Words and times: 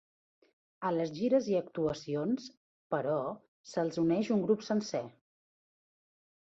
A 0.89 0.91
les 0.95 1.11
gires 1.17 1.49
i 1.51 1.57
actuacions, 1.59 2.49
però, 2.97 3.21
se’ls 3.75 4.01
uneix 4.07 4.35
un 4.39 4.45
grup 4.49 4.69
sencer. 4.71 5.05